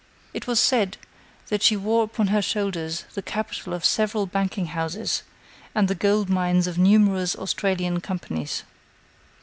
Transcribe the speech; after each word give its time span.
It 0.33 0.47
was 0.47 0.59
said 0.59 0.97
that 1.49 1.61
she 1.61 1.77
wore 1.77 2.03
upon 2.05 2.29
her 2.29 2.41
shoulders 2.41 3.05
the 3.13 3.21
capital 3.21 3.71
of 3.71 3.85
several 3.85 4.25
banking 4.25 4.65
houses 4.65 5.21
and 5.75 5.87
the 5.87 5.93
gold 5.93 6.27
mines 6.27 6.65
of 6.65 6.79
numerous 6.79 7.35
Australian 7.35 8.01
companies. 8.01 8.63